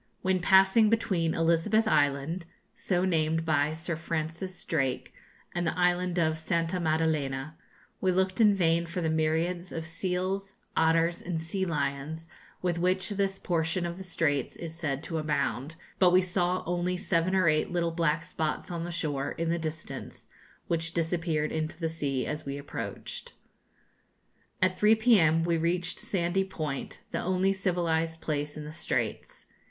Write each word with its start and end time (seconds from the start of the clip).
When 0.23 0.39
passing 0.39 0.89
between 0.89 1.35
Elizabeth 1.35 1.87
Island, 1.87 2.47
so 2.73 3.05
named 3.05 3.45
by 3.45 3.75
Sir 3.75 3.95
Francis 3.95 4.63
Drake, 4.63 5.13
and 5.53 5.67
the 5.67 5.77
island 5.77 6.17
of 6.17 6.39
Santa 6.39 6.79
Madalena, 6.79 7.55
we 8.01 8.11
looked 8.11 8.41
in 8.41 8.55
vain 8.55 8.87
for 8.87 8.99
the 8.99 9.11
myriads 9.11 9.71
of 9.71 9.85
seals, 9.85 10.53
otters, 10.75 11.21
and 11.21 11.39
sea 11.39 11.67
lions 11.67 12.27
with 12.63 12.79
which 12.79 13.09
this 13.09 13.37
portion 13.37 13.85
of 13.85 13.99
the 13.99 14.03
Straits 14.03 14.55
is 14.55 14.73
said 14.73 15.03
to 15.03 15.19
abound; 15.19 15.75
but 15.99 16.09
we 16.09 16.23
saw 16.23 16.63
only 16.65 16.97
seven 16.97 17.35
or 17.35 17.47
eight 17.47 17.69
little 17.71 17.91
black 17.91 18.23
spots 18.25 18.71
on 18.71 18.83
the 18.83 18.89
shore, 18.91 19.33
in 19.33 19.49
the 19.51 19.59
distance, 19.59 20.27
which 20.65 20.95
disappeared 20.95 21.51
into 21.51 21.77
the 21.79 21.87
sea 21.89 22.25
as 22.25 22.43
we 22.43 22.57
approached. 22.57 23.33
At 24.63 24.79
3 24.79 24.95
p.m. 24.95 25.43
we 25.43 25.57
reached 25.57 25.99
Sandy 25.99 26.43
Point, 26.43 26.97
the 27.11 27.21
only 27.21 27.53
civilised 27.53 28.19
place 28.19 28.57
in 28.57 28.65
the 28.65 28.73
Straits. 28.73 29.45